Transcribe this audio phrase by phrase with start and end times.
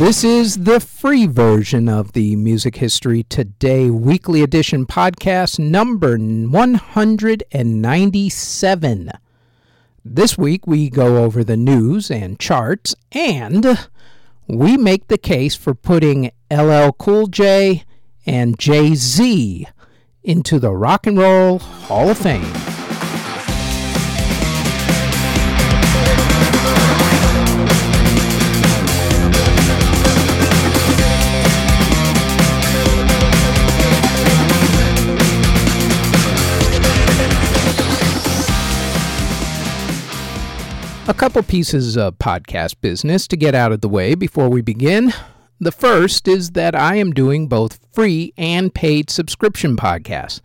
[0.00, 9.10] This is the free version of the Music History Today Weekly Edition podcast, number 197.
[10.02, 13.78] This week we go over the news and charts, and
[14.46, 17.84] we make the case for putting LL Cool J
[18.24, 19.66] and Jay Z
[20.22, 22.69] into the Rock and Roll Hall of Fame.
[41.08, 45.12] A couple pieces of podcast business to get out of the way before we begin.
[45.58, 50.40] The first is that I am doing both free and paid subscription podcasts.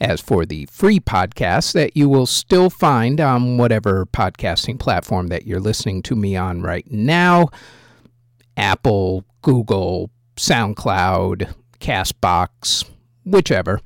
[0.00, 5.46] As for the free podcasts that you will still find on whatever podcasting platform that
[5.46, 7.48] you're listening to me on right now
[8.56, 12.88] Apple, Google, SoundCloud, Castbox,
[13.24, 13.80] whichever.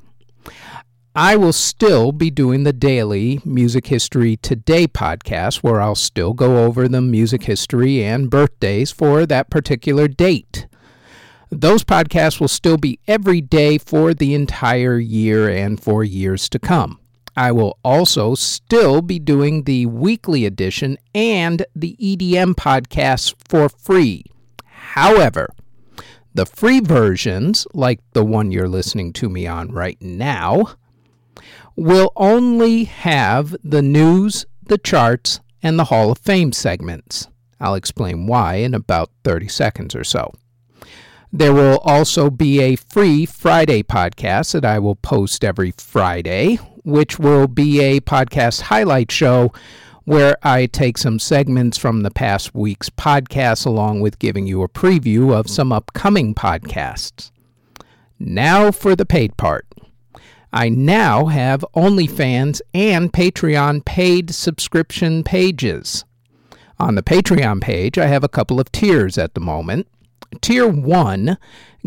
[1.17, 6.65] I will still be doing the daily Music History Today podcast where I'll still go
[6.65, 10.69] over the music history and birthdays for that particular date.
[11.51, 16.61] Those podcasts will still be every day for the entire year and for years to
[16.61, 17.01] come.
[17.37, 24.27] I will also still be doing the weekly edition and the EDM podcasts for free.
[24.65, 25.49] However,
[26.35, 30.77] the free versions, like the one you're listening to me on right now,
[31.77, 37.29] will only have the news, the charts, and the Hall of Fame segments.
[37.61, 40.33] I'll explain why in about 30 seconds or so.
[41.33, 47.19] There will also be a free Friday podcast that I will post every Friday, which
[47.19, 49.53] will be a podcast highlight show
[50.05, 54.69] where I take some segments from the past week's podcasts along with giving you a
[54.69, 57.31] preview of some upcoming podcasts.
[58.19, 59.67] Now for the paid part.
[60.53, 66.05] I now have OnlyFans and Patreon paid subscription pages.
[66.81, 69.87] On the Patreon page, I have a couple of tiers at the moment.
[70.41, 71.39] Tier 1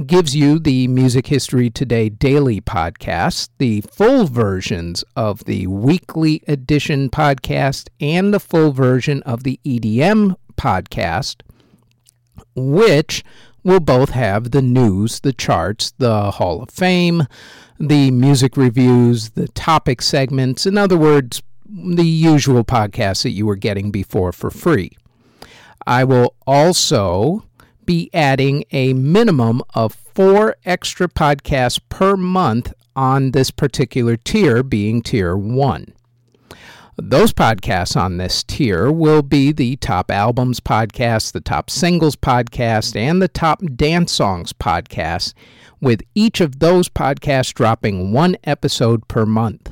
[0.05, 7.09] gives you the Music History Today daily podcast, the full versions of the weekly edition
[7.09, 11.41] podcast, and the full version of the EDM podcast,
[12.55, 13.25] which
[13.63, 17.23] will both have the news, the charts, the Hall of Fame,
[17.87, 23.57] the music reviews, the topic segments, in other words, the usual podcasts that you were
[23.57, 24.91] getting before for free.
[25.85, 27.43] I will also
[27.85, 35.01] be adding a minimum of four extra podcasts per month on this particular tier, being
[35.01, 35.93] tier one.
[36.95, 42.95] Those podcasts on this tier will be the top albums podcast, the top singles podcast,
[42.95, 45.33] and the top dance songs podcast,
[45.83, 49.69] with each of those podcasts dropping one episode per month.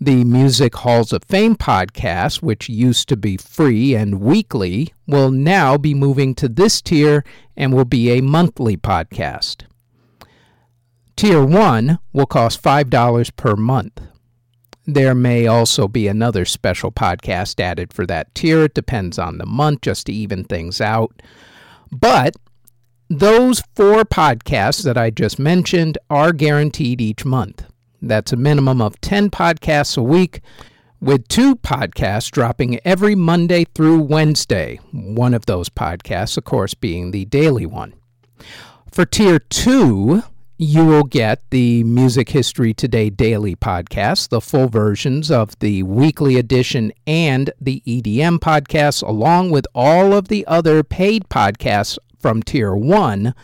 [0.00, 5.78] The Music Halls of Fame podcast, which used to be free and weekly, will now
[5.78, 7.24] be moving to this tier
[7.56, 9.62] and will be a monthly podcast.
[11.14, 14.00] Tier 1 will cost $5 per month.
[14.86, 18.64] There may also be another special podcast added for that tier.
[18.64, 21.22] It depends on the month, just to even things out.
[21.92, 22.34] But
[23.08, 27.64] those four podcasts that I just mentioned are guaranteed each month.
[28.02, 30.40] That's a minimum of 10 podcasts a week,
[31.00, 34.78] with two podcasts dropping every Monday through Wednesday.
[34.92, 37.94] One of those podcasts, of course, being the daily one.
[38.90, 40.22] For Tier 2,
[40.58, 46.36] you will get the Music History Today daily podcast, the full versions of the weekly
[46.36, 52.74] edition and the EDM podcast, along with all of the other paid podcasts from Tier
[52.74, 53.34] 1,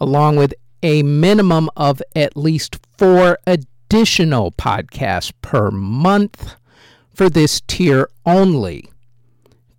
[0.00, 6.56] along with a minimum of at least four additional podcasts per month
[7.14, 8.90] for this tier only.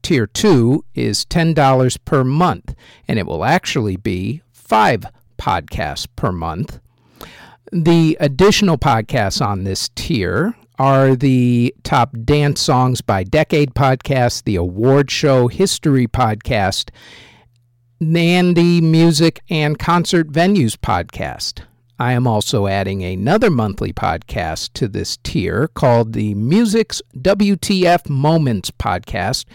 [0.01, 2.73] Tier 2 is $10 per month,
[3.07, 5.05] and it will actually be five
[5.37, 6.79] podcasts per month.
[7.71, 14.55] The additional podcasts on this tier are the top dance songs by decade podcast, the
[14.55, 16.89] award show history podcast,
[17.99, 21.63] and the music and concert venues podcast.
[21.99, 28.69] I am also adding another monthly podcast to this tier called the Music's WTF Moments
[28.69, 29.45] podcast,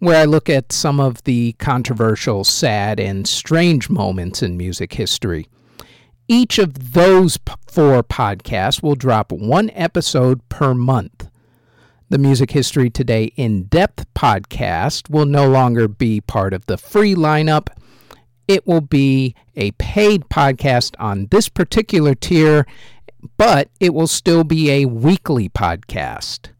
[0.00, 5.46] where I look at some of the controversial, sad, and strange moments in music history.
[6.26, 7.38] Each of those
[7.68, 11.28] four podcasts will drop one episode per month.
[12.08, 17.14] The Music History Today In Depth podcast will no longer be part of the free
[17.14, 17.68] lineup
[18.52, 22.66] it will be a paid podcast on this particular tier,
[23.38, 26.50] but it will still be a weekly podcast.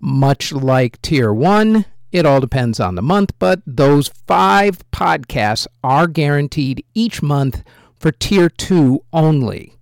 [0.00, 6.06] Much like tier one, it all depends on the month, but those five podcasts are
[6.06, 7.62] guaranteed each month
[7.98, 9.74] for tier two only.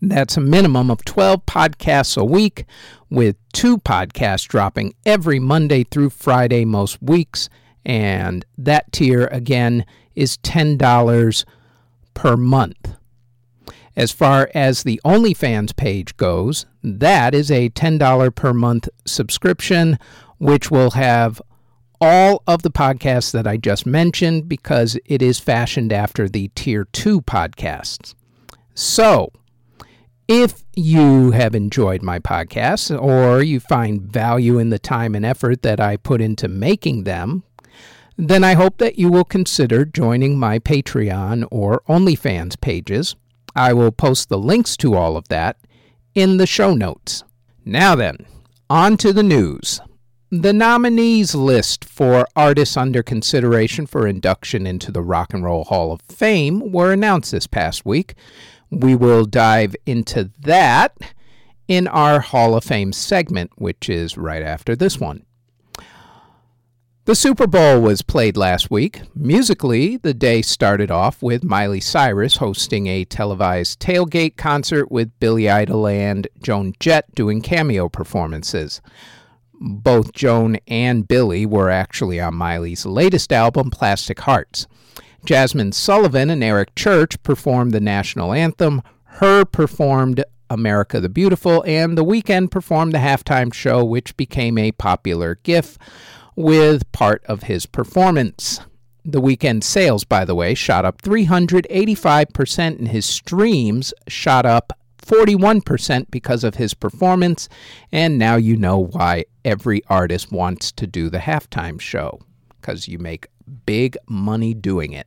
[0.00, 2.66] That's a minimum of 12 podcasts a week,
[3.10, 7.48] with two podcasts dropping every Monday through Friday most weeks.
[7.84, 9.84] And that tier, again,
[10.16, 11.44] is $10
[12.14, 12.96] per month.
[13.94, 19.98] As far as the OnlyFans page goes, that is a $10 per month subscription,
[20.38, 21.40] which will have
[22.00, 26.84] all of the podcasts that I just mentioned because it is fashioned after the Tier
[26.92, 28.14] 2 podcasts.
[28.74, 29.32] So,
[30.28, 35.62] if you have enjoyed my podcasts or you find value in the time and effort
[35.62, 37.44] that I put into making them,
[38.16, 43.14] then I hope that you will consider joining my Patreon or OnlyFans pages.
[43.54, 45.58] I will post the links to all of that
[46.14, 47.24] in the show notes.
[47.64, 48.26] Now then,
[48.70, 49.80] on to the news.
[50.30, 55.92] The nominees list for artists under consideration for induction into the Rock and Roll Hall
[55.92, 58.14] of Fame were announced this past week.
[58.70, 60.96] We will dive into that
[61.68, 65.25] in our Hall of Fame segment, which is right after this one.
[67.06, 69.02] The Super Bowl was played last week.
[69.14, 75.48] Musically, the day started off with Miley Cyrus hosting a televised tailgate concert with Billy
[75.48, 78.80] Idol and Joan Jett doing cameo performances.
[79.54, 84.66] Both Joan and Billy were actually on Miley's latest album, Plastic Hearts.
[85.24, 88.82] Jazmine Sullivan and Eric Church performed the national anthem.
[89.18, 89.44] H.E.R.
[89.44, 95.38] performed America the Beautiful, and The Weeknd performed the halftime show, which became a popular
[95.44, 95.78] GIF
[96.36, 98.60] with part of his performance.
[99.04, 106.10] The Weeknd sales, by the way, shot up 385%, and his streams shot up 41%
[106.10, 107.48] because of his performance.
[107.92, 112.20] And now you know why every artist wants to do the halftime show,
[112.60, 113.28] because you make
[113.64, 115.06] big money doing it.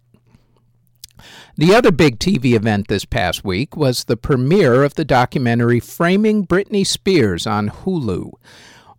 [1.58, 6.48] The other big TV event this past week was the premiere of the documentary Framing
[6.48, 8.32] Britney Spears on Hulu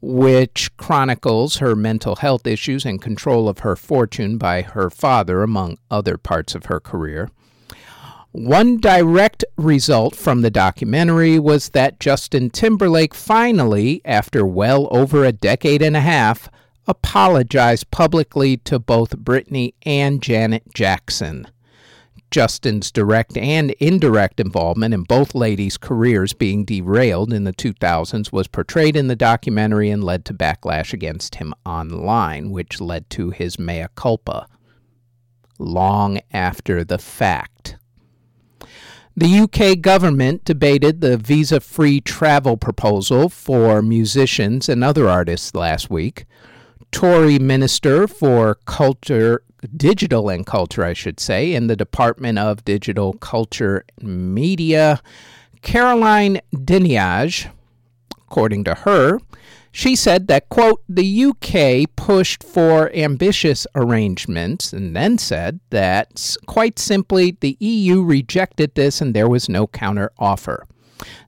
[0.00, 5.78] which chronicles her mental health issues and control of her fortune by her father, among
[5.90, 7.30] other parts of her career.
[8.32, 15.32] One direct result from the documentary was that Justin Timberlake finally, after well over a
[15.32, 16.48] decade and a half,
[16.86, 21.46] apologized publicly to both Britney and Janet Jackson.
[22.30, 28.46] Justin's direct and indirect involvement in both ladies' careers being derailed in the 2000s was
[28.46, 33.58] portrayed in the documentary and led to backlash against him online, which led to his
[33.58, 34.46] mea culpa
[35.58, 37.76] long after the fact.
[39.16, 45.90] The UK government debated the visa free travel proposal for musicians and other artists last
[45.90, 46.24] week.
[46.92, 49.42] Tory Minister for Culture
[49.76, 55.00] digital and culture, I should say, in the Department of Digital Culture Media.
[55.62, 57.48] Caroline Dinenage,
[58.16, 59.18] according to her,
[59.72, 66.78] she said that, quote, the UK pushed for ambitious arrangements and then said that, quite
[66.78, 70.66] simply, the EU rejected this and there was no counter offer.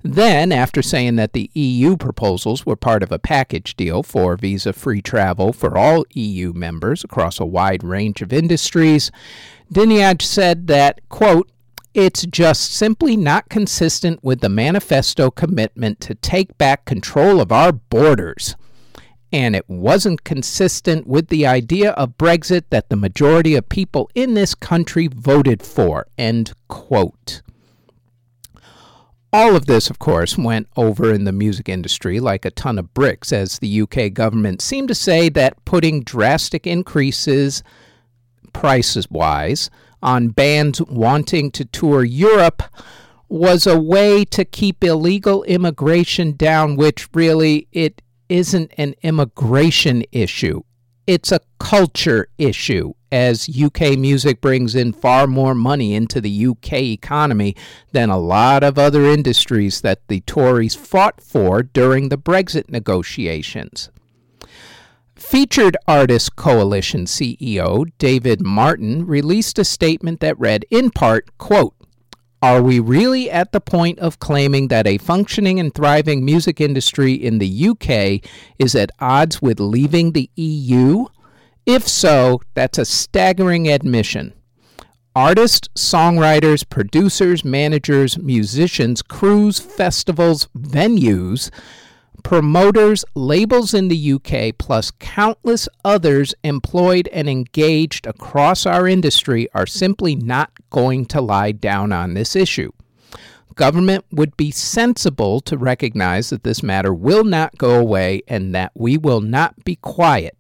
[0.03, 4.73] Then, after saying that the EU proposals were part of a package deal for visa
[4.73, 9.11] free travel for all EU members across a wide range of industries,
[9.73, 11.49] Dinenage said that, quote,
[11.95, 17.73] it's just simply not consistent with the manifesto commitment to take back control of our
[17.73, 18.57] borders.
[19.31, 24.35] And it wasn't consistent with the idea of Brexit that the majority of people in
[24.35, 26.07] this country voted for.
[26.19, 27.43] End quote.
[29.35, 32.93] All of this, of course, went over in the music industry like a ton of
[32.93, 37.63] bricks, as the UK government seemed to say that putting drastic increases,
[38.53, 39.71] prices wise,
[40.03, 42.63] on bands wanting to tour Europe
[43.31, 50.61] was a way to keep illegal immigration down, which really it isn't an immigration issue.
[51.07, 52.93] It's a culture issue.
[53.13, 57.55] As UK music brings in far more money into the UK economy
[57.93, 63.91] than a lot of other industries that the Tories fought for during the Brexit negotiations.
[65.15, 71.75] Featured Artist Coalition CEO David Martin released a statement that read in part, quote,
[72.43, 77.13] are we really at the point of claiming that a functioning and thriving music industry
[77.13, 78.29] in the UK
[78.59, 81.07] is at odds with leaving the EU?
[81.73, 84.35] If so, that's a staggering admission.
[85.17, 91.51] Artists, songwriters, producers, managers, musicians, crews, festivals, venues
[92.23, 99.67] promoters, labels in the UK, plus countless others employed and engaged across our industry are
[99.67, 102.71] simply not going to lie down on this issue.
[103.55, 108.73] Government would be sensible to recognize that this matter will not go away and that
[108.75, 110.37] we will not be quiet.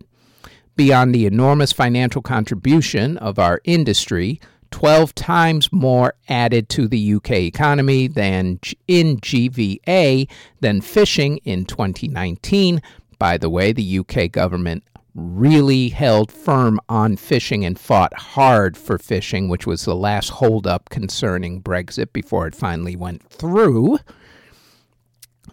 [0.74, 7.32] Beyond the enormous financial contribution of our industry, 12 times more added to the UK
[7.32, 10.28] economy than in GVA
[10.60, 12.80] than fishing in 2019.
[13.18, 14.82] By the way, the UK government
[15.14, 20.88] really held firm on fishing and fought hard for fishing, which was the last holdup
[20.88, 23.98] concerning Brexit before it finally went through.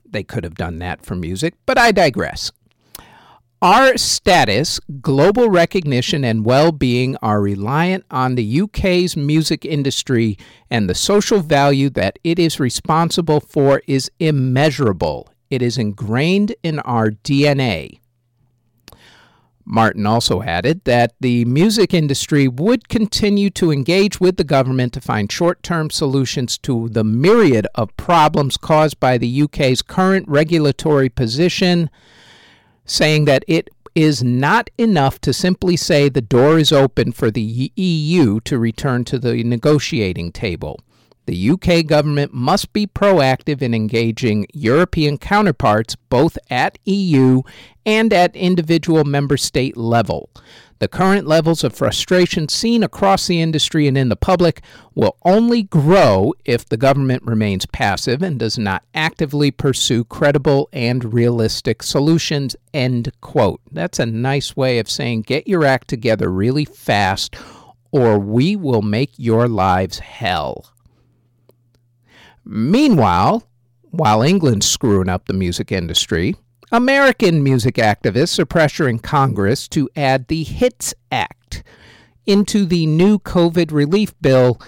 [0.06, 2.52] They could have done that for music, but I digress.
[3.62, 10.38] Our status, global recognition, and well being are reliant on the UK's music industry,
[10.72, 15.28] and the social value that it is responsible for is immeasurable.
[15.50, 18.00] It is ingrained in our DNA.
[19.66, 25.02] Martin also added that the music industry would continue to engage with the government to
[25.02, 31.10] find short term solutions to the myriad of problems caused by the UK's current regulatory
[31.10, 31.90] position
[32.90, 37.72] saying that it is not enough to simply say the door is open for the
[37.76, 40.80] EU to return to the negotiating table.
[41.26, 47.44] The UK government must be proactive in engaging European counterparts both at EU
[47.86, 50.32] and at individual member state level.
[50.80, 54.62] The current levels of frustration seen across the industry and in the public
[54.96, 61.14] will only grow if the government remains passive and does not actively pursue credible and
[61.14, 62.56] realistic solutions.
[62.74, 63.60] End quote.
[63.72, 67.36] That's a nice way of saying get your act together really fast
[67.92, 70.72] or we will make your lives hell.
[72.46, 73.44] Meanwhile,
[73.92, 76.36] while England's screwing up the music industry,
[76.72, 81.64] American music activists are pressuring Congress to add the HITS Act
[82.28, 84.62] into the new COVID relief bill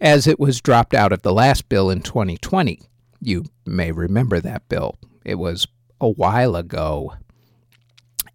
[0.00, 2.80] as it was dropped out of the last bill in 2020.
[3.20, 4.96] You may remember that bill.
[5.24, 5.68] It was
[6.00, 7.14] a while ago.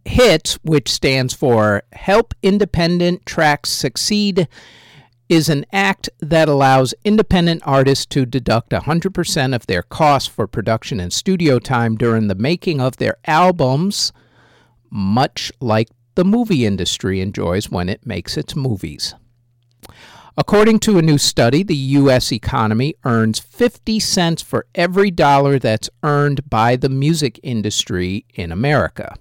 [0.05, 4.47] HITS, which stands for Help Independent Tracks Succeed,
[5.29, 10.99] is an act that allows independent artists to deduct 100% of their costs for production
[10.99, 14.11] and studio time during the making of their albums,
[14.89, 19.13] much like the movie industry enjoys when it makes its movies.
[20.35, 22.31] According to a new study, the U.S.
[22.31, 29.15] economy earns 50 cents for every dollar that's earned by the music industry in America.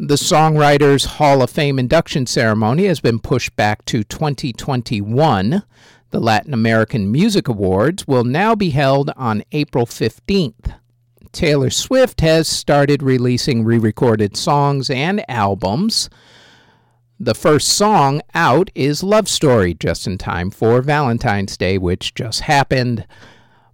[0.00, 5.64] The Songwriters Hall of Fame induction ceremony has been pushed back to 2021.
[6.10, 10.72] The Latin American Music Awards will now be held on April 15th.
[11.32, 16.08] Taylor Swift has started releasing re recorded songs and albums.
[17.18, 22.42] The first song out is Love Story, just in time for Valentine's Day, which just
[22.42, 23.04] happened.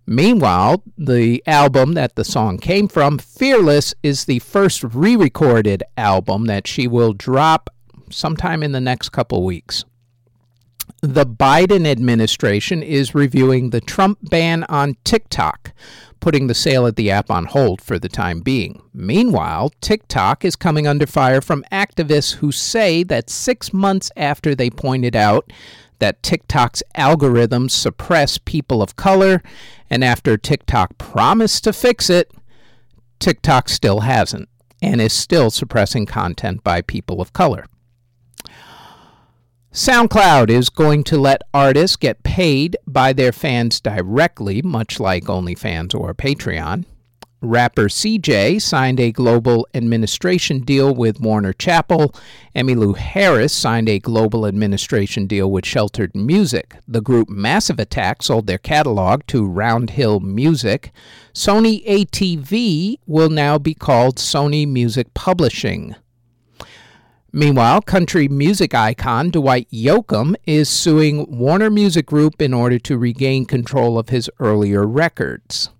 [0.07, 6.47] Meanwhile, the album that the song came from, Fearless, is the first re recorded album
[6.47, 7.71] that she will drop
[8.11, 9.85] sometime in the next couple weeks.
[11.01, 15.73] The Biden administration is reviewing the Trump ban on TikTok,
[16.21, 18.83] putting the sale of the app on hold for the time being.
[18.93, 24.71] Meanwhile, TikTok is coming under fire from activists who say that six months after they
[24.71, 25.51] pointed out
[26.05, 29.43] that TikTok's algorithms suppress people of color,
[29.89, 32.31] and after TikTok promised to fix it,
[33.21, 34.51] TikTok still hasn't
[34.83, 37.65] and is still suppressing content by people of color.
[39.73, 45.99] SoundCloud is going to let artists get paid by their fans directly, much like OnlyFans
[45.99, 46.85] or Patreon.
[47.45, 52.15] Rapper CJ signed a global administration deal with Warner Chappell.
[52.57, 56.77] Emmylou Harris signed a global administration deal with Sheltered Music.
[56.89, 60.91] The group Massive Attack sold their catalog to Roundhill Music.
[61.35, 65.95] Sony ATV will now be called Sony Music Publishing.
[67.37, 73.45] Meanwhile, country music icon Dwight Yoakam is suing Warner Music Group in order to regain
[73.45, 75.71] control of his earlier records.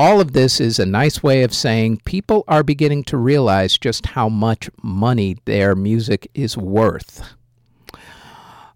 [0.00, 4.06] All of this is a nice way of saying people are beginning to realize just
[4.06, 7.34] how much money their music is worth.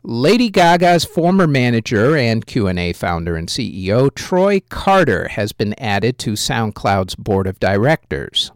[0.03, 6.33] Lady Gaga's former manager and Q&A founder and CEO Troy Carter has been added to
[6.33, 8.51] SoundCloud's board of directors.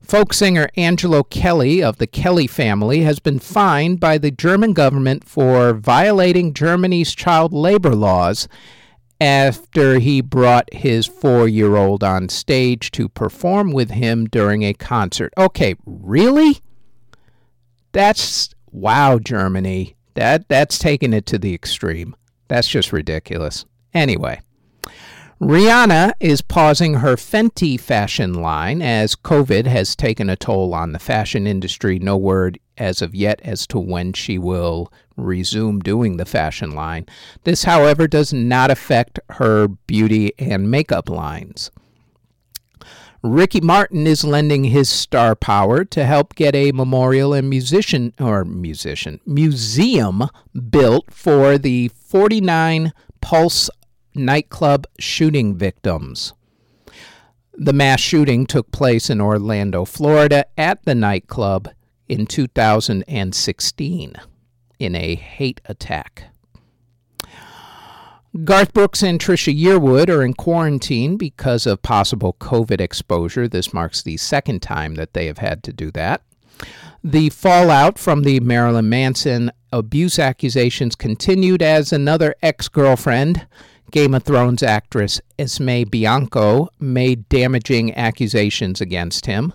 [0.00, 5.24] Folk singer Angelo Kelly of the Kelly family has been fined by the German government
[5.24, 8.48] for violating Germany's child labor laws
[9.22, 14.74] after he brought his four year old on stage to perform with him during a
[14.74, 15.32] concert.
[15.38, 16.58] Okay, really?
[17.92, 19.94] That's wow, Germany.
[20.14, 22.16] That that's taking it to the extreme.
[22.48, 23.64] That's just ridiculous.
[23.94, 24.40] Anyway,
[25.40, 30.98] Rihanna is pausing her Fenty fashion line as COVID has taken a toll on the
[30.98, 32.00] fashion industry.
[32.00, 37.06] No word as of yet as to when she will resume doing the fashion line.
[37.44, 41.70] This, however, does not affect her beauty and makeup lines.
[43.22, 48.44] Ricky Martin is lending his star power to help get a memorial and musician or
[48.44, 50.24] musician museum
[50.70, 53.70] built for the 49 Pulse
[54.14, 56.32] nightclub shooting victims.
[57.54, 61.68] The mass shooting took place in Orlando, Florida, at the nightclub
[62.08, 64.14] in 2016
[64.82, 66.24] in a hate attack.
[68.44, 73.46] Garth Brooks and Trisha Yearwood are in quarantine because of possible COVID exposure.
[73.46, 76.22] This marks the second time that they have had to do that.
[77.04, 83.46] The fallout from the Marilyn Manson abuse accusations continued as another ex girlfriend
[83.90, 89.52] Game of Thrones actress Esme Bianco made damaging accusations against him.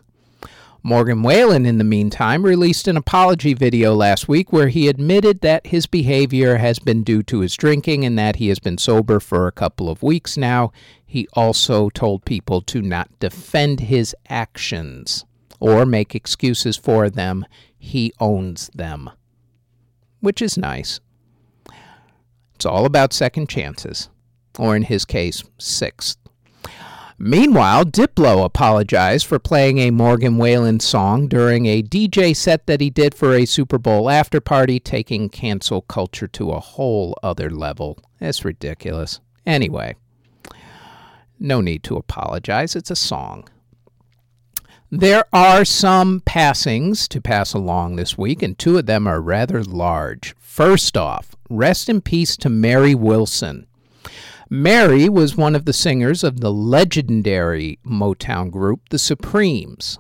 [0.84, 5.68] Morgan Wallen, in the meantime, released an apology video last week where he admitted that
[5.68, 9.48] his behavior has been due to his drinking and that he has been sober for
[9.48, 10.72] a couple of weeks now.
[11.06, 15.26] He also told people to not defend his actions
[15.60, 17.46] or make excuses for them.
[17.78, 19.10] He owns them,
[20.20, 21.00] which is nice.
[22.56, 24.10] It's all about second chances
[24.58, 26.18] or in his case, sixth.
[27.20, 32.92] Meanwhile, Diplo apologized for playing a Morgan Wallen song during a DJ set that he
[32.92, 37.98] did for a Super Bowl after party, taking cancel culture to a whole other level.
[38.20, 39.20] That's ridiculous.
[39.48, 39.96] Anyway,
[41.40, 42.76] no need to apologize.
[42.76, 43.48] It's a song.
[44.90, 49.64] There are some passings to pass along this week, and two of them are rather
[49.64, 50.34] large.
[50.40, 53.67] First off, rest in peace to Mary Wilson.
[54.50, 60.00] Mary was one of the singers of the legendary Motown group, The Supremes.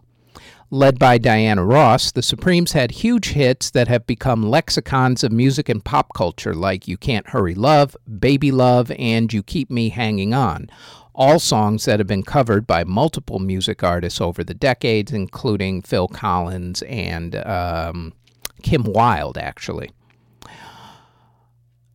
[0.69, 5.67] Led by Diana Ross, the Supremes had huge hits that have become lexicons of music
[5.67, 10.33] and pop culture, like You Can't Hurry Love, Baby Love, and You Keep Me Hanging
[10.33, 10.69] On.
[11.13, 16.07] All songs that have been covered by multiple music artists over the decades, including Phil
[16.07, 18.13] Collins and um,
[18.61, 19.91] Kim Wilde, actually.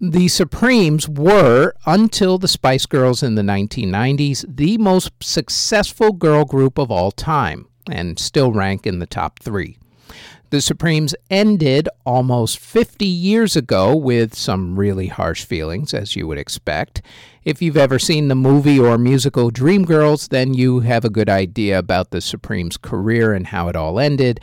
[0.04, 6.76] The Supremes were, until the Spice Girls in the 1990s, the most successful girl group
[6.76, 9.78] of all time and still rank in the top three.
[10.50, 16.36] The Supremes ended almost 50 years ago with some really harsh feelings, as you would
[16.36, 17.00] expect.
[17.44, 21.78] If you've ever seen the movie or musical Dreamgirls, then you have a good idea
[21.78, 24.40] about the Supremes' career and how it all ended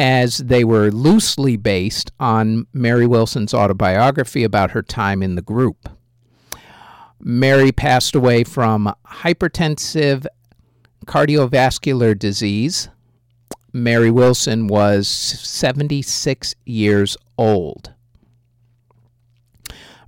[0.00, 5.90] as they were loosely based on Mary Wilson's autobiography about her time in the group.
[7.20, 10.24] Mary passed away from hypertensive
[11.04, 12.88] cardiovascular disease.
[13.74, 17.92] Mary Wilson was 76 years old.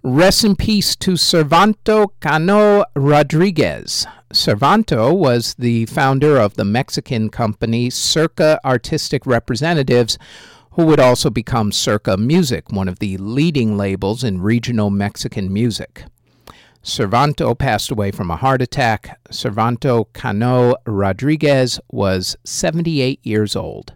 [0.05, 4.05] Rest in peace to Servando Cano Rodriguez.
[4.33, 10.19] Servando was the founder of the Mexican company Serca Artistic Representatives,
[10.73, 16.03] who would also become Serca Music, one of the leading labels in regional Mexican music.
[16.83, 19.21] Servando passed away from a heart attack.
[19.31, 23.93] Servando Cano Rodriguez was 78 years old.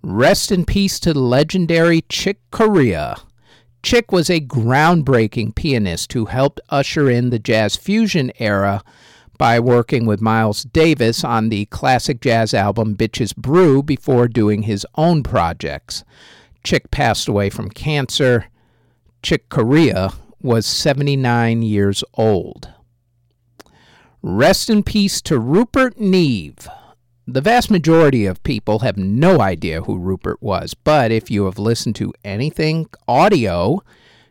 [0.00, 3.16] Rest in peace to the legendary Chick Corea.
[3.86, 8.82] Chick was a groundbreaking pianist who helped usher in the jazz fusion era
[9.38, 14.84] by working with Miles Davis on the classic jazz album Bitches Brew before doing his
[14.96, 16.02] own projects.
[16.64, 18.46] Chick passed away from cancer.
[19.22, 20.10] Chick Corea
[20.42, 22.68] was 79 years old.
[24.20, 26.68] Rest in peace to Rupert Neve.
[27.28, 31.58] The vast majority of people have no idea who Rupert was, but if you have
[31.58, 33.82] listened to anything audio,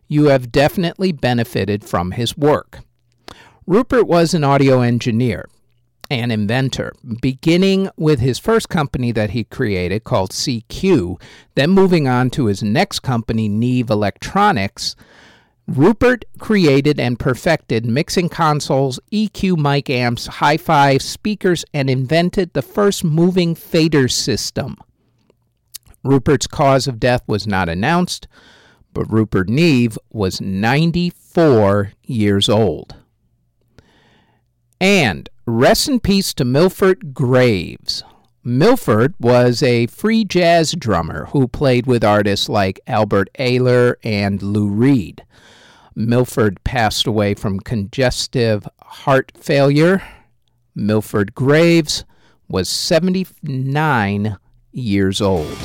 [0.08, 2.80] you have definitely benefited from his work.
[3.68, 5.50] Rupert was an audio engineer
[6.10, 11.20] and inventor, beginning with his first company that he created called CQ,
[11.56, 14.96] then moving on to his next company, Neve Electronics,
[15.68, 22.62] Rupert created and perfected mixing consoles, EQ mic amps, hi fi speakers, and invented the
[22.62, 24.78] first moving fader system.
[26.04, 28.28] Rupert's cause of death was not announced,
[28.94, 32.96] but Rupert Neve was 94 years old.
[34.80, 38.04] And rest in peace to Milford Graves.
[38.44, 44.68] Milford was a free jazz drummer who played with artists like Albert Ayler and Lou
[44.68, 45.24] Reed.
[45.96, 50.04] Milford passed away from congestive heart failure.
[50.76, 52.04] Milford Graves
[52.48, 54.38] was 79
[54.72, 55.58] years old.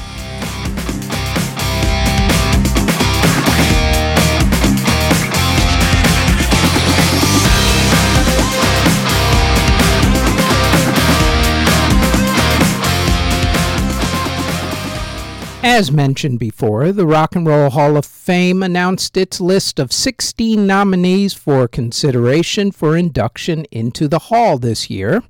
[15.63, 20.67] As mentioned before, the Rock and Roll Hall of Fame announced its list of 16
[20.67, 25.23] nominees for consideration for induction into the Hall this year.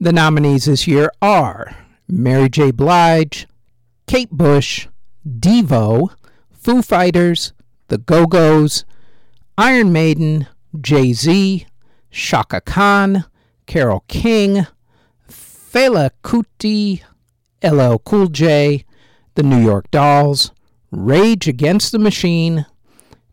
[0.00, 1.76] The nominees this year are
[2.08, 2.70] Mary J.
[2.70, 3.46] Blige,
[4.06, 4.88] Kate Bush,
[5.28, 6.14] Devo,
[6.50, 7.52] Foo Fighters,
[7.88, 8.86] The Go Go's,
[9.58, 10.46] Iron Maiden,
[10.80, 11.66] Jay Z,
[12.10, 13.26] Chaka Khan,
[13.66, 14.66] Carole King,
[15.30, 17.02] Fela Kuti,
[17.62, 18.86] LL Cool J,
[19.34, 20.52] the New York Dolls,
[20.90, 22.66] Rage Against the Machine,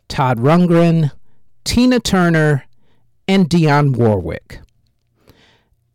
[0.08, 1.12] Todd Rundgren,
[1.64, 2.66] Tina Turner,
[3.28, 4.60] and Dionne Warwick.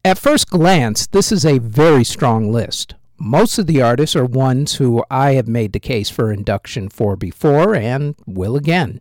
[0.04, 2.94] At first glance, this is a very strong list.
[3.18, 7.16] Most of the artists are ones who I have made the case for induction for
[7.16, 9.00] before and will again.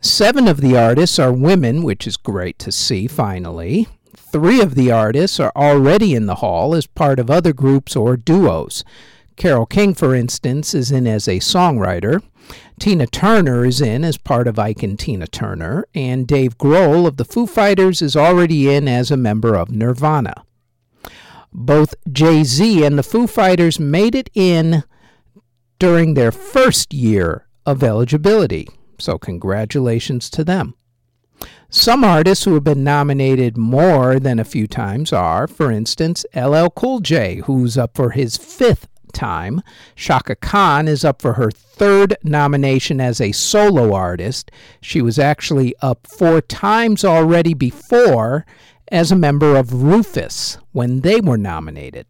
[0.00, 3.88] Seven of the artists are women, which is great to see finally.
[4.16, 8.16] Three of the artists are already in the hall as part of other groups or
[8.16, 8.82] duos.
[9.36, 12.22] Carole King, for instance, is in as a songwriter.
[12.78, 17.16] Tina Turner is in as part of Ike and Tina Turner, and Dave Grohl of
[17.16, 20.44] the Foo Fighters is already in as a member of Nirvana.
[21.52, 24.84] Both Jay Z and the Foo Fighters made it in
[25.78, 28.68] during their first year of eligibility,
[28.98, 30.74] so congratulations to them.
[31.68, 36.68] Some artists who have been nominated more than a few times are, for instance, LL
[36.68, 39.62] Cool J, who's up for his fifth time.
[39.96, 44.50] Chaka Khan is up for her third nomination as a solo artist.
[44.80, 48.46] She was actually up four times already before
[48.90, 52.06] as a member of Rufus when they were nominated.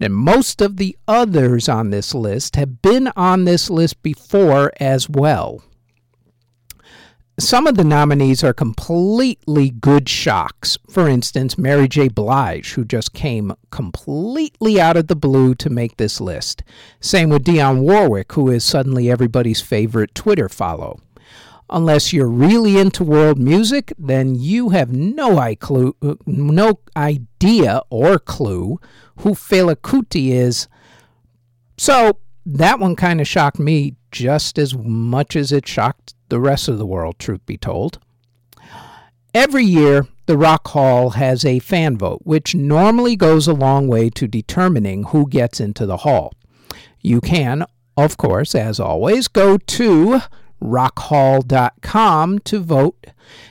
[0.00, 5.08] And most of the others on this list have been on this list before as
[5.08, 5.62] well
[7.38, 10.76] some of the nominees are completely good shocks.
[10.90, 12.08] For instance, Mary J.
[12.08, 16.62] Blige, who just came completely out of the blue to make this list.
[17.00, 21.00] Same with Dionne Warwick, who is suddenly everybody's favorite Twitter follow.
[21.70, 28.78] Unless you're really into world music, then you have no, clue, no idea or clue
[29.20, 30.68] who Fela Kuti is.
[31.78, 36.66] So that one kind of shocked me just as much as it shocked the rest
[36.66, 37.98] of the world, truth be told.
[39.34, 44.08] Every year, the Rock Hall has a fan vote, which normally goes a long way
[44.08, 46.32] to determining who gets into the hall.
[47.02, 47.66] You can,
[47.98, 50.22] of course, as always, go to
[50.62, 53.06] rockhall.com to vote.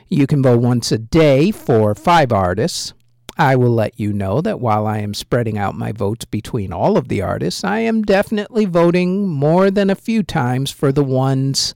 [0.07, 2.93] You can vote once a day for five artists.
[3.37, 6.97] I will let you know that while I am spreading out my votes between all
[6.97, 11.75] of the artists, I am definitely voting more than a few times for the ones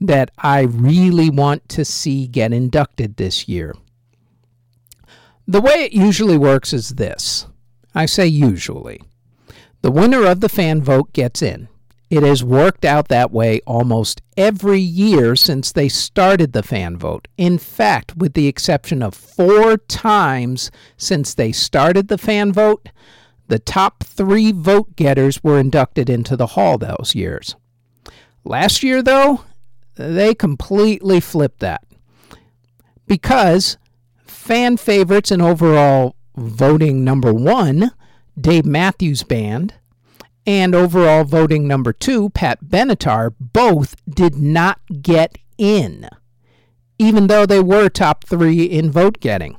[0.00, 3.74] that I really want to see get inducted this year.
[5.46, 7.46] The way it usually works is this
[7.94, 9.00] I say usually.
[9.82, 11.68] The winner of the fan vote gets in.
[12.10, 17.28] It has worked out that way almost every year since they started the fan vote.
[17.36, 22.88] In fact, with the exception of four times since they started the fan vote,
[23.48, 27.56] the top three vote getters were inducted into the hall those years.
[28.44, 29.44] Last year, though,
[29.96, 31.82] they completely flipped that.
[33.06, 33.76] Because
[34.24, 37.92] fan favorites and overall voting number one,
[38.40, 39.74] Dave Matthews Band,
[40.46, 46.08] and overall voting number two, Pat Benatar, both did not get in,
[46.98, 49.56] even though they were top three in vote getting.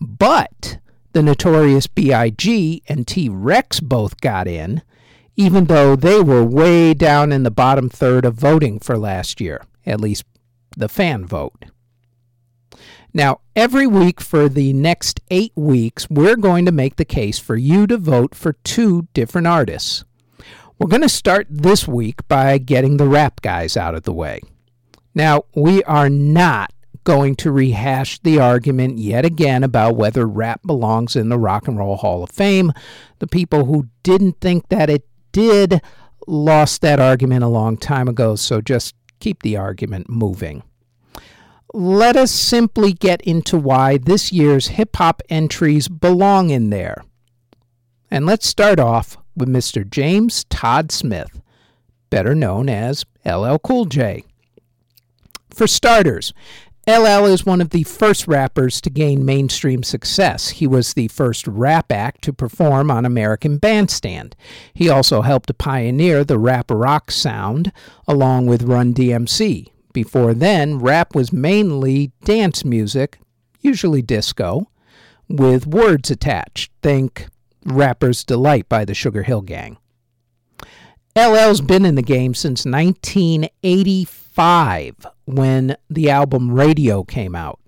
[0.00, 0.78] But
[1.16, 2.82] The notorious B.I.G.
[2.90, 4.82] and T Rex both got in,
[5.36, 9.64] even though they were way down in the bottom third of voting for last year,
[9.84, 10.24] at least
[10.76, 11.66] the fan vote.
[13.12, 17.56] Now, every week for the next eight weeks, we're going to make the case for
[17.56, 20.04] you to vote for two different artists.
[20.78, 24.40] We're going to start this week by getting the rap guys out of the way.
[25.14, 26.72] Now, we are not
[27.04, 31.78] going to rehash the argument yet again about whether rap belongs in the Rock and
[31.78, 32.72] Roll Hall of Fame.
[33.20, 35.82] The people who didn't think that it did
[36.26, 40.62] lost that argument a long time ago, so just keep the argument moving
[41.76, 47.04] let us simply get into why this year's hip hop entries belong in there.
[48.10, 49.88] And let's start off with Mr.
[49.88, 51.42] James Todd Smith,
[52.08, 54.24] better known as LL Cool J.
[55.50, 56.32] For starters,
[56.88, 60.50] LL is one of the first rappers to gain mainstream success.
[60.50, 64.36] He was the first rap act to perform on American Bandstand.
[64.72, 67.72] He also helped to pioneer the rap rock sound
[68.06, 69.66] along with Run DMC.
[69.92, 73.18] Before then, rap was mainly dance music,
[73.60, 74.70] usually disco,
[75.28, 76.70] with words attached.
[76.84, 77.26] Think
[77.64, 79.78] Rapper's Delight by the Sugar Hill Gang.
[81.16, 84.25] LL's been in the game since 1985
[85.24, 87.58] when the album Radio came out.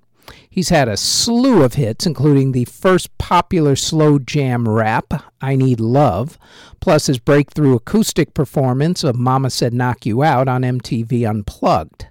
[0.51, 5.79] He's had a slew of hits, including the first popular slow jam rap, I Need
[5.79, 6.39] Love,
[6.81, 12.07] plus his breakthrough acoustic performance of Mama Said Knock You Out on MTV Unplugged.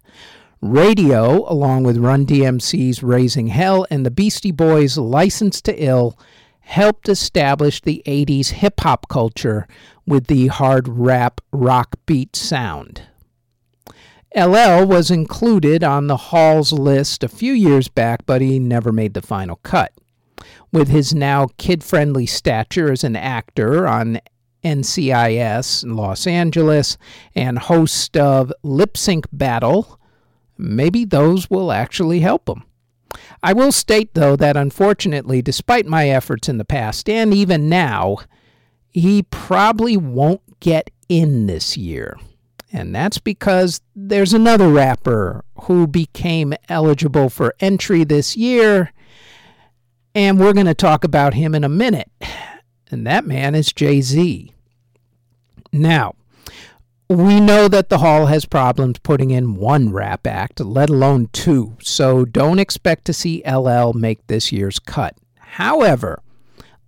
[0.62, 6.18] Radio, along with Run DMC's Raising Hell and the Beastie Boys' License to Ill,
[6.62, 9.68] helped establish the 80s hip hop culture
[10.06, 13.04] with the hard rap rock beat sound.
[14.36, 19.14] LL was included on the Hall's list a few years back, but he never made
[19.14, 19.94] the final cut.
[20.72, 24.20] With his now kid friendly stature as an actor on
[24.64, 26.98] NCIS in Los Angeles
[27.36, 30.00] and host of Lip Sync Battle,
[30.58, 32.64] maybe those will actually help him.
[33.42, 38.18] I will state, though, that unfortunately, despite my efforts in the past and even now,
[38.92, 42.18] he probably won't get in this year.
[42.72, 48.92] And that's because there's another rapper who became eligible for entry this year,
[50.14, 52.12] and we're going to talk about him in a minute.
[52.90, 54.54] And that man is Jay Z.
[55.72, 56.16] Now,
[57.10, 61.78] we know that the Hall has problems putting in one rap act, let alone two,
[61.82, 65.16] so don't expect to see LL make this year's cut.
[65.38, 66.22] However,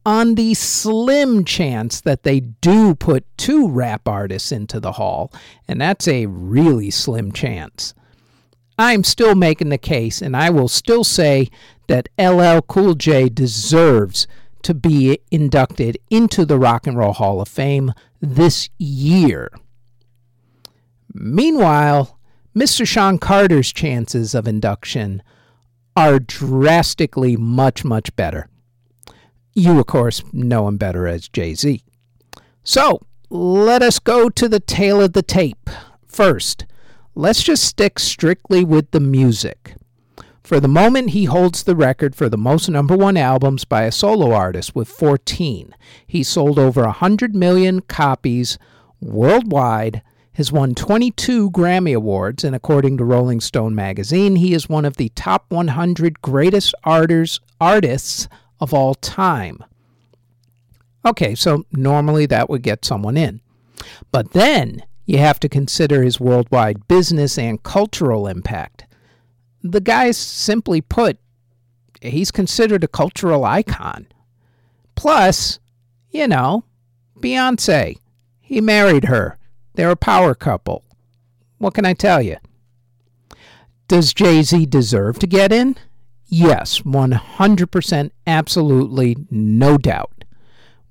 [0.05, 5.31] on the slim chance that they do put two rap artists into the Hall,
[5.67, 7.93] and that's a really slim chance,
[8.77, 11.49] I'm still making the case, and I will still say
[11.87, 14.27] that LL Cool J deserves
[14.63, 19.51] to be inducted into the Rock and Roll Hall of Fame this year.
[21.13, 22.19] Meanwhile,
[22.55, 22.85] Mr.
[22.87, 25.23] Sean Carter's chances of induction
[25.95, 28.48] are drastically much, much better.
[29.53, 31.83] You, of course, know him better as Jay Z.
[32.63, 35.69] So, let us go to the tail of the tape.
[36.05, 36.65] First,
[37.15, 39.75] let's just stick strictly with the music.
[40.43, 43.91] For the moment, he holds the record for the most number one albums by a
[43.91, 45.75] solo artist with 14.
[46.07, 48.57] He sold over 100 million copies
[48.99, 50.01] worldwide
[50.33, 54.95] has won 22 Grammy Awards, and according to Rolling Stone magazine, he is one of
[54.95, 59.63] the top 100 greatest artists, artists of all time.
[61.05, 63.41] Okay, so normally that would get someone in.
[64.11, 68.85] But then you have to consider his worldwide business and cultural impact.
[69.63, 71.17] The guy, simply put,
[72.01, 74.07] he's considered a cultural icon.
[74.95, 75.59] Plus,
[76.11, 76.63] you know,
[77.19, 77.97] Beyonce,
[78.41, 79.37] he married her.
[79.73, 80.83] They're a power couple.
[81.57, 82.37] What can I tell you?
[83.87, 85.75] Does Jay Z deserve to get in?
[86.31, 90.23] Yes, 100%, absolutely, no doubt.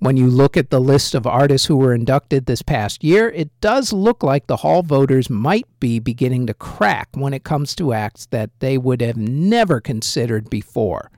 [0.00, 3.48] When you look at the list of artists who were inducted this past year, it
[3.60, 7.92] does look like the Hall voters might be beginning to crack when it comes to
[7.92, 11.10] acts that they would have never considered before.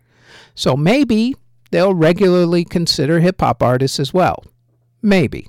[0.55, 1.35] So maybe
[1.71, 4.45] they'll regularly consider hip hop artists as well.
[5.03, 5.49] Maybe.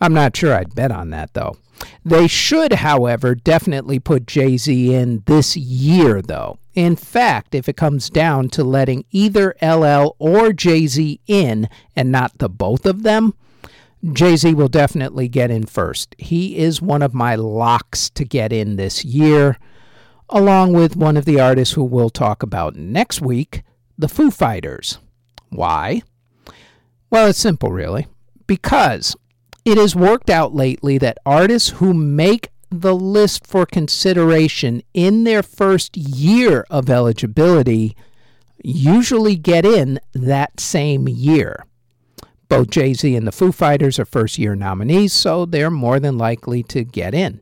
[0.00, 1.56] I'm not sure I'd bet on that, though.
[2.04, 6.58] They should, however, definitely put Jay Z in this year, though.
[6.74, 12.10] In fact, if it comes down to letting either LL or Jay Z in and
[12.10, 13.34] not the both of them,
[14.12, 16.14] Jay Z will definitely get in first.
[16.18, 19.58] He is one of my locks to get in this year,
[20.28, 23.62] along with one of the artists who we'll talk about next week,
[23.96, 24.98] the Foo Fighters.
[25.50, 26.02] Why?
[27.08, 28.08] Well, it's simple, really.
[28.46, 29.16] Because
[29.64, 35.42] it has worked out lately that artists who make the list for consideration in their
[35.42, 37.96] first year of eligibility
[38.62, 41.66] usually get in that same year.
[42.48, 46.18] Both Jay Z and the Foo Fighters are first year nominees, so they're more than
[46.18, 47.40] likely to get in.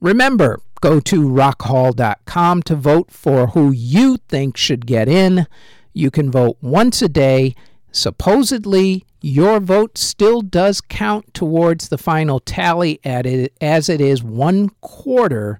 [0.00, 5.46] Remember, go to rockhall.com to vote for who you think should get in.
[5.92, 7.54] You can vote once a day.
[7.90, 14.22] Supposedly, your vote still does count towards the final tally at it, as it is
[14.22, 15.58] one quarter,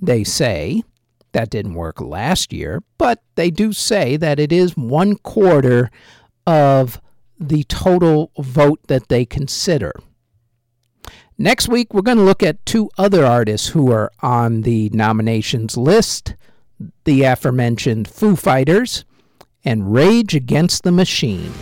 [0.00, 0.82] they say.
[1.32, 5.90] That didn't work last year, but they do say that it is one quarter
[6.46, 7.00] of
[7.38, 9.92] the total vote that they consider.
[11.36, 15.76] Next week, we're going to look at two other artists who are on the nominations
[15.76, 16.34] list
[17.04, 19.04] the aforementioned Foo Fighters
[19.64, 21.52] and Rage Against the Machine.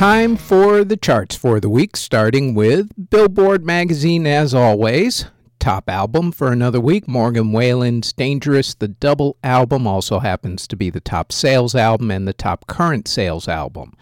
[0.00, 5.26] time for the charts for the week, starting with Billboard Magazine, as always.
[5.60, 10.88] Top album for another week Morgan Wallen's Dangerous, the double album, also happens to be
[10.88, 13.92] the top sales album and the top current sales album.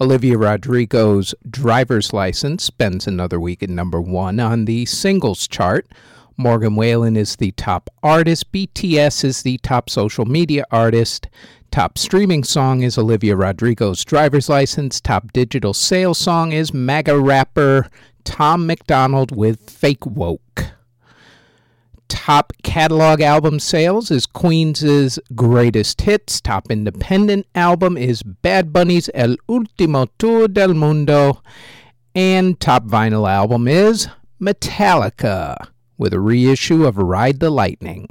[0.00, 5.86] Olivia Rodrigo's Driver's License spends another week at number one on the singles chart.
[6.38, 8.50] Morgan Wallen is the top artist.
[8.50, 11.28] BTS is the top social media artist.
[11.70, 15.02] Top streaming song is Olivia Rodrigo's Driver's License.
[15.02, 17.90] Top digital sales song is MAGA rapper
[18.24, 20.40] Tom McDonald with Fake Woke.
[22.14, 26.40] Top catalog album sales is Queen's Greatest Hits.
[26.40, 31.42] Top independent album is Bad Bunny's El Último Tour del Mundo.
[32.14, 34.08] And top vinyl album is
[34.40, 35.56] Metallica
[35.98, 38.08] with a reissue of Ride the Lightning.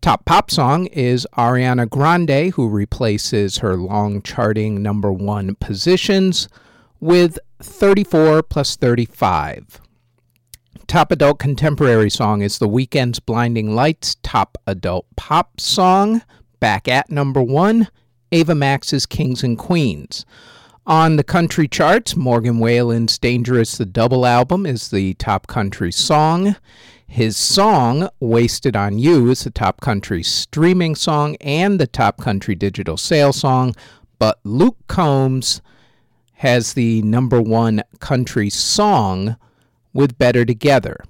[0.00, 6.48] Top pop song is Ariana Grande, who replaces her long charting number one positions
[7.00, 9.82] with 34 plus 35.
[10.86, 14.14] Top adult contemporary song is The Weeknd's Blinding Lights.
[14.22, 16.22] Top adult pop song,
[16.60, 17.88] back at number one,
[18.30, 20.24] Ava Max's Kings and Queens.
[20.86, 26.54] On the country charts, Morgan Wallen's Dangerous the Double album is the top country song.
[27.08, 32.54] His song, Wasted on You, is the top country streaming song and the top country
[32.54, 33.74] digital sales song,
[34.20, 35.60] but Luke Combs
[36.34, 39.36] has the number one country song
[39.96, 41.02] with Better Together.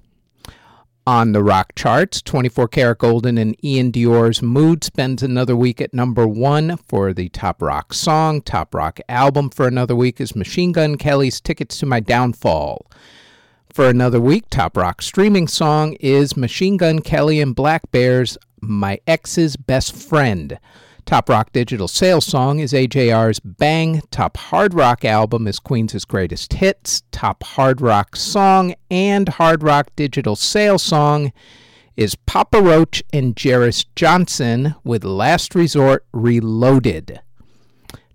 [1.09, 5.95] On the rock charts, 24 Karat Golden and Iann Dior's Mood spends another week at
[5.95, 8.43] number one for the top rock song.
[8.43, 12.91] Top rock album for another week is Machine Gun Kelly's Tickets to My Downfall.
[13.73, 19.57] For another week, top rock streaming song is Machine Gun Kelly and blackbear's My Ex's
[19.57, 20.59] Best Friend.
[21.07, 24.03] Top rock digital sales song is AJR's Bang.
[24.11, 27.05] Top hard rock album is Queen's Greatest Hits.
[27.13, 31.33] Top hard rock song and hard rock digital sales song
[31.97, 37.21] is Papa Roach and Jeris Johnson with Last Resort Reloaded.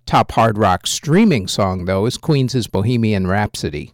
[0.05, 3.93] Top hard rock streaming song, though, is Queen's Bohemian Rhapsody.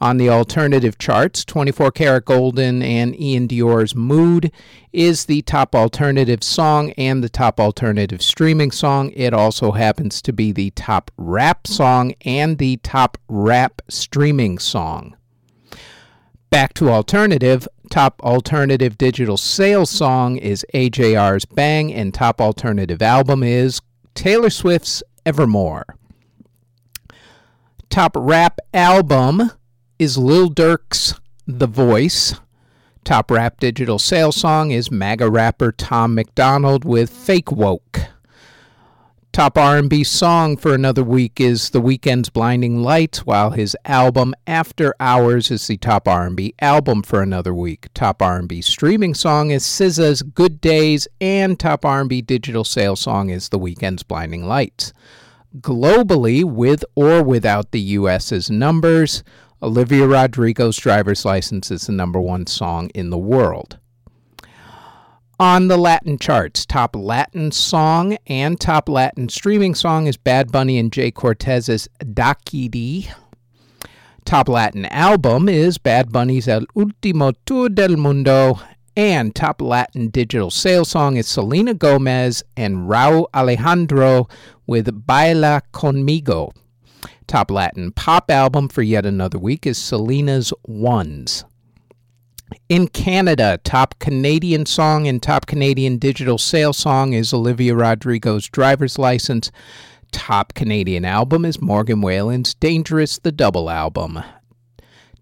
[0.00, 4.52] On the alternative charts, 24 Karat Golden and Iann Dior's Mood
[4.92, 9.10] is the top alternative song and the top alternative streaming song.
[9.14, 15.16] It also happens to be the top rap song and the top rap streaming song.
[16.50, 17.68] Back to alternative.
[17.90, 23.80] Top alternative digital sales song is AJR's Bang, and top alternative album is
[24.14, 25.96] Taylor Swift's Evermore.
[27.90, 29.50] Top rap album
[29.98, 31.14] is Lil Durk's
[31.46, 32.34] The Voice.
[33.02, 38.00] Top rap digital sales song is MAGA rapper Tom McDonald with Fake Woke.
[39.32, 44.94] Top R&B song for another week is The Weeknd's Blinding Lights, while his album After
[45.00, 47.88] Hours is the top R&B album for another week.
[47.94, 53.48] Top R&B streaming song is SZA's Good Days, and top R&B digital sales song is
[53.48, 54.92] The Weeknd's Blinding Lights.
[55.56, 59.22] Globally, with or without the US's numbers,
[59.62, 63.78] Olivia Rodrigo's driver's license is the number one song in the world.
[65.40, 70.78] On the Latin charts, top Latin song and top Latin streaming song is Bad Bunny
[70.78, 73.08] and Jhay Cortez's Daquiri.
[74.24, 78.60] Top Latin album is Bad Bunny's El Último Tour del Mundo,
[78.98, 84.26] And top Latin digital sales song is Selena Gomez and Rauw Alejandro
[84.66, 86.50] with Baila Conmigo.
[87.28, 91.44] Top Latin pop album for yet another week is Selena's Ones.
[92.68, 98.98] In Canada, top Canadian song and top Canadian digital sales song is Olivia Rodrigo's Driver's
[98.98, 99.52] License.
[100.10, 104.24] Top Canadian album is Morgan Wallen's Dangerous the Double album.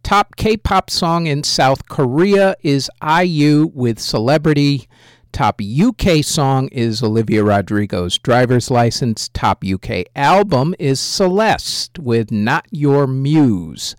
[0.07, 4.88] Top K pop song in South Korea is IU with Celebrity.
[5.32, 9.28] Top UK song is Olivia Rodrigo's Driver's License.
[9.30, 13.96] Top UK album is Celeste with Not Your Muse.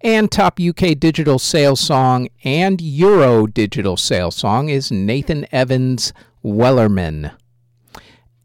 [0.00, 7.30] And top UK digital sales song and Euro digital sales song is Nathan Evans' Wellerman.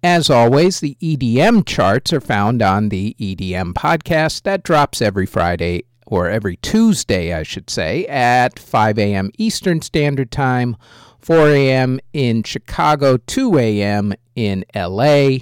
[0.03, 5.83] As always, the EDM charts are found on the EDM podcast that drops every Friday
[6.07, 9.29] or every Tuesday, I should say, at 5 a.m.
[9.37, 10.77] Eastern Standard Time,
[11.19, 11.99] 4 a.m.
[12.13, 14.13] in Chicago, 2 a.m.
[14.33, 15.39] in LA,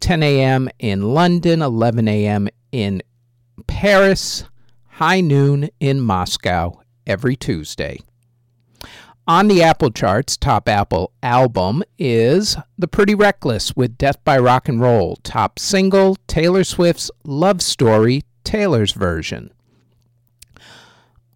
[0.00, 0.70] 10 a.m.
[0.78, 2.48] in London, 11 a.m.
[2.72, 3.02] in
[3.66, 4.44] Paris,
[4.92, 8.00] high noon in Moscow every Tuesday.
[9.26, 14.70] On the Apple charts, top Apple album is The Pretty Reckless with Death by Rock
[14.70, 15.16] and Roll.
[15.16, 19.52] Top single, Taylor Swift's Love Story, Taylor's version.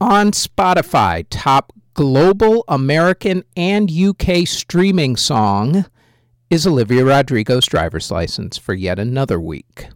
[0.03, 5.87] On Spotify, top global, American, and UK streaming song
[6.51, 9.87] is Olivia Rodrigo's driver's license for yet another week.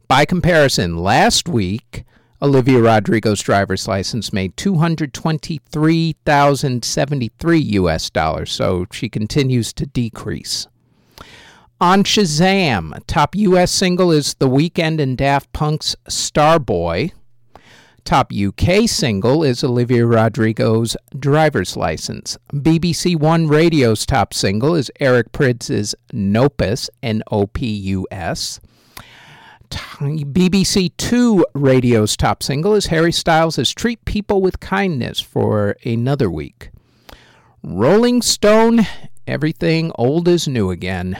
[0.08, 2.04] By comparison, last week,
[2.42, 10.68] Olivia Rodrigo's driver's license made 223,073 US dollars, so she continues to decrease.
[11.82, 17.11] On Shazam, top US single is The Weeknd and Daft Punk's Starboy.
[18.05, 22.38] Top UK single is Olivia Rodrigo's Driver's License.
[22.53, 28.61] BBC One Radio's top single is Eric Prydz' Nopus, N O P U S.
[29.69, 36.69] BBC Two Radio's top single is Harry Styles' Treat People with Kindness for another week.
[37.61, 38.88] Rolling Stone,
[39.28, 41.17] everything old is new again.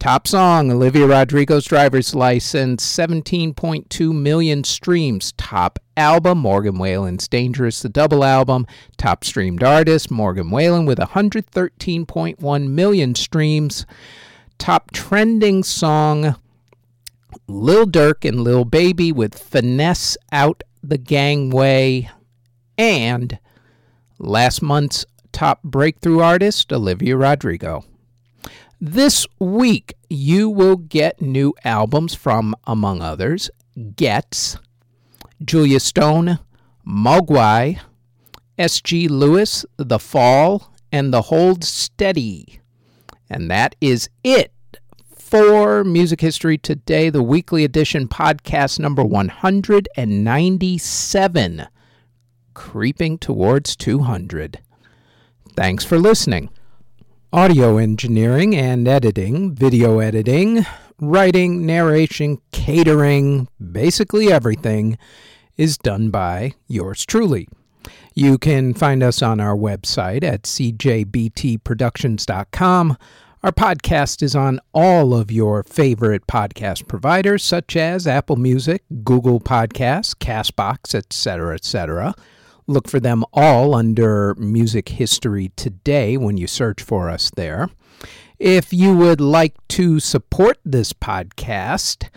[0.00, 5.32] Top song Olivia Rodrigo's Driver's License, 17.2 million streams.
[5.32, 8.66] Top album Morgan Wallen's Dangerous, the double album.
[8.96, 13.84] Top streamed artist Morgan Wallen with 113.1 million streams.
[14.56, 16.34] Top trending song
[17.46, 22.08] Lil Durk and Lil Baby with Finesse Out the Gangway.
[22.78, 23.38] And
[24.18, 27.84] last month's top breakthrough artist Olivia Rodrigo.
[28.82, 33.50] This week, you will get new albums from, among others,
[33.94, 34.56] Ghetts,
[35.44, 36.38] Julia Stone,
[36.88, 37.78] Mogwai,
[38.56, 39.06] S.G.
[39.08, 42.62] Lewis, The Fall, and The Hold Steady.
[43.28, 44.54] And that is it
[45.14, 51.66] for Music History Today, the weekly edition podcast number 197,
[52.54, 54.60] creeping towards 200.
[55.54, 56.48] Thanks for listening.
[57.32, 60.66] Audio engineering and editing, video editing,
[61.00, 64.98] writing, narration, catering, basically everything
[65.56, 67.46] is done by yours truly.
[68.16, 72.96] You can find us on our website at cjbtproductions.com.
[73.44, 79.38] Our podcast is on all of your favorite podcast providers, such as Apple Music, Google
[79.38, 82.12] Podcasts, Castbox, etc., etc.
[82.70, 87.68] Look for them all under Music History Today when you search for us there.
[88.38, 92.08] If you would like to support this podcast,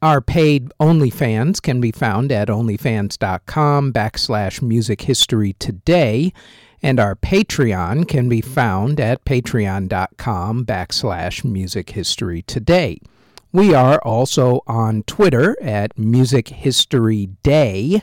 [0.00, 6.32] our paid OnlyFans can be found at onlyfans.com backslash music history today,
[6.82, 13.00] and our Patreon can be found at patreon.com backslash music history today.
[13.52, 18.02] We are also on Twitter at Music History Day,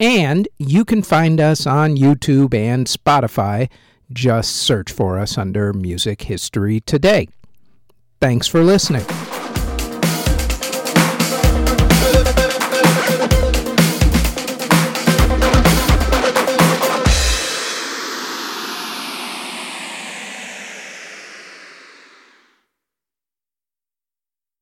[0.00, 3.68] and you can find us on YouTube and Spotify.
[4.12, 7.28] Just search for us under Music History Today.
[8.20, 9.04] Thanks for listening.